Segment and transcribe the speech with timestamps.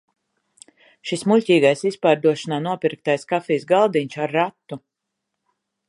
[1.09, 4.85] Šis muļķīgais izpārdošanā nopirktais kafijas galdiņš ar ratu!